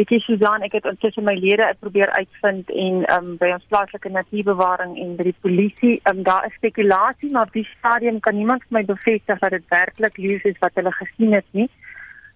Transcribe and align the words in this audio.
Weet 0.00 0.14
jy 0.14 0.18
Susan, 0.24 0.62
ek 0.64 0.78
het 0.78 0.86
intussen 0.88 1.26
my 1.26 1.34
lede 1.36 1.66
probeer 1.76 2.08
uitvind 2.14 2.70
en 2.72 3.02
ehm 3.02 3.26
um, 3.26 3.34
by 3.36 3.50
ons 3.52 3.66
plaaslike 3.68 4.08
natuurbewaring 4.14 4.94
en 4.96 5.10
by 5.18 5.26
die 5.26 5.36
polisie, 5.44 5.98
ehm 5.98 6.22
um, 6.22 6.22
daar 6.24 6.46
is 6.48 6.54
spekulasie 6.56 7.28
maar 7.34 7.50
op 7.50 7.58
die 7.58 7.66
stadium 7.74 8.20
kan 8.24 8.38
niemand 8.38 8.64
my 8.72 8.80
bevestig 8.88 9.42
dat 9.42 9.52
dit 9.52 9.66
werklik 9.68 10.16
leeu 10.16 10.38
is 10.48 10.56
wat 10.64 10.80
hulle 10.80 10.94
gesien 11.02 11.36
het 11.36 11.44
nie. 11.52 11.68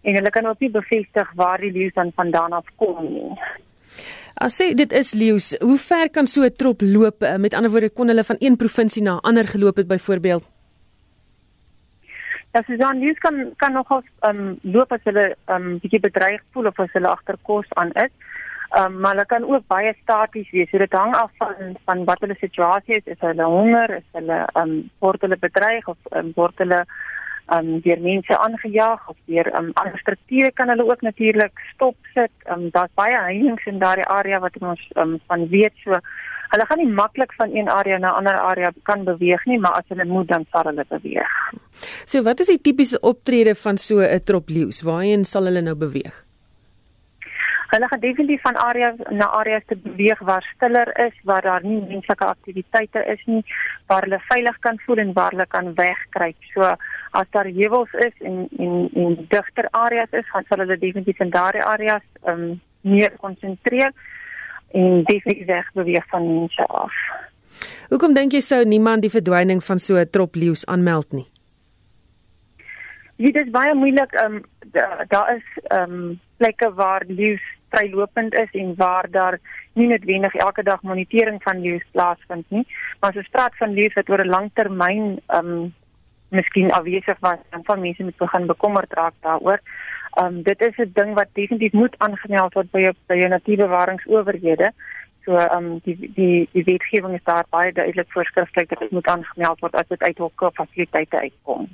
En 0.05 0.19
hulle 0.19 0.35
kan 0.35 0.51
ook 0.51 0.61
nie 0.61 0.71
bevestig 0.77 1.31
waar 1.41 1.65
die 1.65 1.73
leeu 1.73 1.89
dan 1.95 2.13
vandaan 2.13 2.53
af 2.53 2.69
kom 2.77 3.01
nie. 3.09 3.33
As 4.37 4.61
sê 4.61 4.75
dit 4.77 4.93
is 4.93 5.15
leeu's, 5.17 5.55
hoe 5.65 5.79
ver 5.79 6.11
kan 6.11 6.27
so 6.27 6.45
'n 6.45 6.53
trop 6.53 6.85
loop? 6.85 7.23
Eh, 7.23 7.39
met 7.39 7.55
ander 7.55 7.71
woorde 7.71 7.89
kon 7.89 8.12
hulle 8.12 8.25
van 8.25 8.37
een 8.41 8.57
provinsie 8.57 9.03
na 9.03 9.21
ander 9.23 9.49
geloop 9.49 9.77
het 9.77 9.89
byvoorbeeld? 9.89 10.54
Ja, 12.55 12.62
Susan, 12.66 13.00
leeu's 13.02 13.18
kan 13.18 13.52
kan 13.57 13.73
nogal 13.73 14.02
ehm 14.23 14.39
um, 14.41 14.59
loop 14.62 14.93
as 14.95 15.02
hulle 15.09 15.25
ehm 15.34 15.64
um, 15.70 15.79
bietjie 15.82 15.98
bedreig 16.05 16.43
voel 16.55 16.69
of 16.70 16.77
as 16.79 16.93
hulle 16.95 17.11
agter 17.11 17.37
kos 17.48 17.73
aan 17.80 17.91
is. 18.02 18.12
Ehm 18.70 18.84
um, 18.84 19.00
maar 19.00 19.16
hulle 19.16 19.25
kan 19.32 19.46
ook 19.48 19.66
baie 19.73 19.95
staties 20.02 20.52
wees. 20.52 20.70
So 20.70 20.79
dit 20.79 20.93
hang 20.93 21.16
af 21.19 21.32
van 21.38 21.74
van 21.84 22.05
wat 22.10 22.23
hulle 22.23 22.37
situasie 22.38 22.95
is. 23.01 23.10
Is 23.15 23.27
hulle 23.27 23.48
honger? 23.56 23.96
Is 23.96 24.06
hulle 24.19 24.38
ehm 24.45 24.62
um, 24.62 24.77
word 25.02 25.27
hulle 25.27 25.38
bedreig 25.46 25.88
of 25.95 25.98
um, 26.20 26.30
word 26.37 26.62
hulle 26.62 26.84
um 27.56 27.80
deur 27.80 28.01
mense 28.01 28.38
aangejaag 28.38 29.09
of 29.09 29.16
deur 29.32 29.51
um 29.59 29.73
ander 29.82 29.98
strukture 29.98 30.52
kan 30.52 30.68
hulle 30.68 30.87
ook 30.91 31.02
natuurlik 31.02 31.59
stop 31.73 31.96
sit. 32.15 32.32
Um 32.55 32.71
daar's 32.71 32.95
baie 32.95 33.18
heininge 33.18 33.66
in 33.66 33.82
daardie 33.82 34.07
area 34.21 34.38
wat 34.46 34.62
ons 34.62 34.87
um 34.95 35.18
van 35.27 35.48
weet 35.48 35.74
so. 35.82 35.98
Hulle 36.55 36.67
gaan 36.71 36.79
nie 36.79 36.93
maklik 36.95 37.33
van 37.35 37.51
een 37.51 37.69
area 37.69 37.97
na 37.99 38.11
'n 38.13 38.19
ander 38.19 38.39
area 38.39 38.71
kan 38.83 39.05
beweeg 39.05 39.45
nie, 39.45 39.59
maar 39.59 39.73
as 39.73 39.89
hulle 39.89 40.05
moet 40.05 40.29
dan 40.29 40.45
sal 40.51 40.63
hulle 40.63 40.85
beweeg. 40.89 41.33
So 42.07 42.23
wat 42.23 42.41
is 42.41 42.47
die 42.47 42.61
tipiese 42.61 43.01
optrede 43.01 43.55
van 43.55 43.77
so 43.77 43.99
'n 43.99 44.23
trop 44.25 44.49
leeu's? 44.49 44.83
Waarheen 44.83 45.25
sal 45.25 45.45
hulle 45.45 45.63
nou 45.63 45.75
beweeg? 45.75 46.25
Hulle 47.75 47.89
gaan 47.89 48.01
definitief 48.01 48.41
van 48.41 48.57
areas 48.57 48.95
na 49.11 49.27
areas 49.27 49.63
te 49.67 49.77
beweeg 49.77 50.19
waar 50.19 50.43
stiller 50.55 50.99
is, 51.07 51.17
waar 51.23 51.43
daar 51.43 51.65
nie 51.65 51.80
menslike 51.88 52.24
aktiwiteite 52.24 53.05
is 53.07 53.23
nie, 53.27 53.45
waar 53.87 54.02
hulle 54.02 54.21
veilig 54.29 54.59
kan 54.59 54.79
voel 54.87 54.96
en 54.96 55.13
waar 55.13 55.30
hulle 55.30 55.46
kan 55.46 55.74
wegkruip. 55.74 56.37
So 56.52 56.61
as 57.11 57.27
daar 57.30 57.46
heuwels 57.46 57.93
is 57.93 58.16
en 58.21 58.49
en 58.59 58.91
en 58.95 59.27
digter 59.29 59.68
areas 59.71 60.11
is, 60.11 60.30
gaan 60.30 60.45
hulle 60.49 60.79
definitief 60.79 61.21
in 61.21 61.30
daardie 61.30 61.63
areas 61.63 62.07
um, 62.27 62.61
meer 62.80 63.13
konsentreer 63.16 63.93
en 64.75 65.05
definitief 65.05 65.47
weg 65.47 65.71
beweeg 65.72 66.06
van 66.11 66.27
mense 66.27 66.67
af. 66.67 66.93
Hoekom 67.89 68.15
dink 68.17 68.34
jy 68.34 68.41
sou 68.43 68.65
niemand 68.67 69.05
die 69.05 69.12
verdwyning 69.12 69.62
van 69.65 69.78
so 69.78 69.97
'n 69.97 70.11
trop 70.11 70.34
leeu's 70.34 70.67
aanmeld 70.67 71.12
nie? 71.12 71.27
Dit 73.17 73.37
is 73.37 73.50
baie 73.50 73.75
moeilik. 73.75 74.12
Ehm 74.12 74.34
um, 74.34 74.43
daar 74.72 75.05
da 75.09 75.28
is 75.37 75.47
ehm 75.62 75.93
um, 75.93 76.21
plekke 76.37 76.75
waar 76.75 77.05
leeu's 77.06 77.45
vrylopend 77.71 78.34
is 78.34 78.50
en 78.53 78.75
waar 78.77 79.06
daar 79.11 79.39
nie 79.72 79.89
noodwendig 79.89 80.34
elke 80.34 80.62
dag 80.62 80.83
monitering 80.83 81.43
van 81.43 81.61
leeu's 81.61 81.87
plaasvind 81.91 82.50
nie. 82.50 82.67
Maar 83.00 83.11
as 83.11 83.17
ons 83.17 83.28
praat 83.28 83.56
van 83.56 83.72
leeu's 83.75 83.95
wat 83.95 84.09
oor 84.09 84.25
'n 84.25 84.34
lang 84.37 84.50
termyn 84.55 85.21
ehm 85.27 85.47
um, 85.47 85.75
miskien 86.28 86.72
afwesig 86.72 87.19
was 87.21 87.39
en 87.50 87.65
van 87.65 87.81
mense 87.81 88.03
moet 88.03 88.17
begin 88.17 88.47
bekommerd 88.47 88.93
raak 88.93 89.15
daaroor. 89.21 89.61
Ehm 90.15 90.27
um, 90.27 90.43
dit 90.43 90.61
is 90.61 90.77
'n 90.77 90.91
ding 90.94 91.15
wat 91.15 91.28
definitief 91.33 91.72
moet 91.72 91.94
aangemeld 91.99 92.55
word 92.55 92.71
by 92.71 92.81
jou 92.81 92.94
by 93.06 93.15
jou 93.15 93.28
natuurbewaringsowerhede. 93.28 94.72
So 95.25 95.37
ehm 95.37 95.65
um, 95.65 95.81
die 95.84 96.11
die 96.15 96.49
die 96.53 96.65
wetgewing 96.65 97.15
is 97.15 97.25
daar 97.25 97.47
baie 97.50 97.72
duidelik 97.72 98.11
voorskrifklik 98.12 98.69
dat 98.69 98.78
dit 98.78 98.91
moet 98.91 99.06
aangemeld 99.06 99.61
word 99.61 99.75
as 99.75 99.89
dit 99.89 100.03
uit 100.03 100.19
hokke 100.19 100.50
fasiliteite 100.55 101.19
uitkom. 101.19 101.69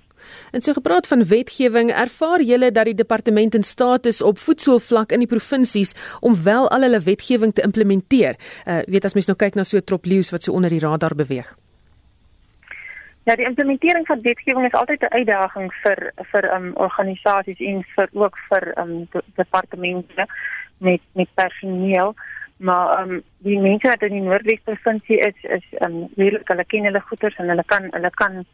En 0.52 0.60
so 0.60 0.72
gepraat 0.72 1.06
van 1.06 1.24
wetgewing, 1.24 1.90
ervaar 1.90 2.42
julle 2.42 2.70
dat 2.70 2.84
die 2.84 2.94
departement 2.94 3.54
in 3.54 3.62
staat 3.62 4.06
is 4.06 4.22
op 4.22 4.38
voedselvlak 4.38 5.12
in 5.12 5.18
die 5.18 5.28
provinsies 5.28 5.94
om 6.20 6.42
wel 6.42 6.68
al 6.68 6.80
hulle 6.80 7.00
wetgewing 7.00 7.54
te 7.54 7.62
implementeer? 7.62 8.36
Uh 8.66 8.78
weet 8.86 9.04
as 9.04 9.14
mens 9.14 9.26
nou 9.26 9.36
kyk 9.36 9.54
na 9.54 9.64
so 9.64 9.76
'n 9.76 9.84
trop 9.84 10.04
leeu's 10.04 10.30
wat 10.30 10.42
so 10.42 10.52
onder 10.52 10.70
die 10.70 10.80
radar 10.80 11.14
beweeg. 11.14 11.56
Ja, 13.30 13.36
die 13.36 13.46
implementering 13.46 14.06
van 14.06 14.22
wetgewing 14.22 14.66
is 14.66 14.72
altyd 14.72 15.02
'n 15.02 15.14
uitdaging 15.18 15.72
vir 15.82 15.98
vir 16.30 16.44
um 16.54 16.72
organisasies 16.74 17.60
en 17.60 17.84
vir 17.94 18.08
ook 18.12 18.38
vir 18.48 18.64
um 18.82 19.08
departemente 19.34 20.26
met 20.78 21.00
met 21.14 21.28
personeel. 21.34 22.14
Maar 22.56 23.02
um 23.02 23.22
die 23.38 23.58
mense 23.58 23.88
wat 23.88 24.02
in 24.02 24.12
die 24.12 24.20
Noordwes 24.20 24.60
provinsie 24.64 25.18
is 25.18 25.38
is 25.42 25.66
um 25.78 26.08
regtig 26.16 26.48
hulle 26.48 26.64
ken 26.64 26.84
hulle 26.84 27.00
goeders 27.00 27.36
en 27.36 27.48
hulle 27.48 27.64
kan 27.66 27.88
hulle 27.90 28.10
kan 28.10 28.44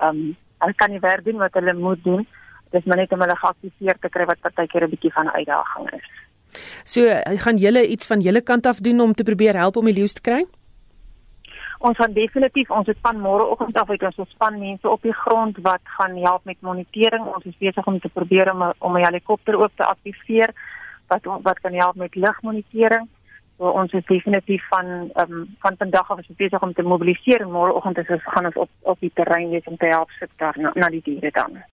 um 0.00 0.36
hulle 0.58 0.74
kan 0.74 0.90
nie 0.90 1.00
werk 1.00 1.24
doen 1.24 1.36
wat 1.36 1.54
hulle 1.54 1.74
moet 1.74 2.04
doen. 2.04 2.26
Dis 2.70 2.84
maar 2.84 2.96
net 2.96 3.12
om 3.12 3.20
hulle 3.20 3.36
geaktiveer 3.36 3.98
te 3.98 4.08
kry 4.08 4.24
wat 4.24 4.40
partykeer 4.40 4.84
'n 4.84 4.90
bietjie 4.90 5.12
van 5.12 5.26
'n 5.26 5.36
uitdaging 5.38 5.90
is. 5.90 6.10
So, 6.84 7.00
gaan 7.36 7.56
julle 7.56 7.86
iets 7.86 8.06
van 8.06 8.20
julle 8.20 8.42
kant 8.42 8.66
af 8.66 8.78
doen 8.78 9.00
om 9.00 9.14
te 9.14 9.22
probeer 9.22 9.56
help 9.56 9.76
om 9.76 9.84
die 9.84 9.94
leeu 9.94 10.06
te 10.06 10.20
kry? 10.20 10.46
Ons 11.84 11.96
gaan 11.96 12.12
definitief 12.16 12.70
ons 12.70 12.86
het 12.88 13.00
van 13.04 13.18
môreoggend 13.20 13.76
af 13.76 13.90
uit 13.90 14.02
ons 14.08 14.30
span 14.30 14.56
mense 14.58 14.88
op 14.88 15.02
die 15.02 15.16
grond 15.24 15.58
wat 15.66 15.82
gaan 15.96 16.16
help 16.16 16.44
met 16.48 16.60
monitering. 16.60 17.26
Ons 17.36 17.44
is 17.50 17.58
besig 17.60 17.86
om 17.90 17.98
te 18.00 18.08
probeer 18.08 18.52
om 18.52 18.62
om 18.78 18.96
'n 18.96 19.04
helikopter 19.04 19.58
ook 19.60 19.74
te 19.74 19.84
aktiveer 19.84 20.54
wat 21.08 21.28
wat 21.42 21.60
kan 21.60 21.74
help 21.74 21.96
met 21.96 22.14
lugmonitering. 22.14 23.08
So 23.58 23.68
ons 23.70 23.92
is 23.92 24.06
definitief 24.06 24.68
van 24.68 24.86
um, 25.14 25.56
van 25.58 25.76
vandag 25.78 26.10
af 26.10 26.18
is 26.18 26.36
besig 26.36 26.62
om 26.62 26.72
te 26.72 26.82
mobiliseer 26.82 27.40
en 27.40 27.50
môreoggend 27.50 27.98
is 27.98 28.08
ons 28.08 28.32
gaan 28.32 28.46
ons 28.46 28.56
op 28.56 28.70
op 28.80 29.00
die 29.00 29.12
terrein 29.14 29.50
wees 29.50 29.64
om 29.64 29.76
te 29.76 29.86
help 29.86 30.10
sit 30.10 30.30
daar 30.36 30.56
na, 30.58 30.70
na 30.74 30.88
die 30.88 31.02
diere 31.04 31.30
dan. 31.30 31.64